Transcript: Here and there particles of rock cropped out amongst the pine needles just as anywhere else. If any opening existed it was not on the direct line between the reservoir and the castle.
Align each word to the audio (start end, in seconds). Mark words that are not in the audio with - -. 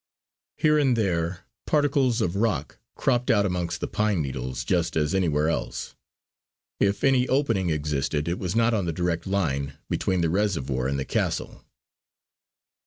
Here 0.57 0.79
and 0.79 0.95
there 0.97 1.45
particles 1.67 2.21
of 2.21 2.35
rock 2.35 2.79
cropped 2.95 3.29
out 3.29 3.45
amongst 3.45 3.81
the 3.81 3.87
pine 3.87 4.19
needles 4.19 4.63
just 4.63 4.97
as 4.97 5.13
anywhere 5.13 5.47
else. 5.47 5.93
If 6.79 7.03
any 7.03 7.27
opening 7.29 7.69
existed 7.69 8.27
it 8.27 8.39
was 8.39 8.55
not 8.55 8.73
on 8.73 8.85
the 8.85 8.93
direct 8.93 9.27
line 9.27 9.77
between 9.91 10.21
the 10.21 10.29
reservoir 10.31 10.87
and 10.87 10.97
the 10.97 11.05
castle. 11.05 11.63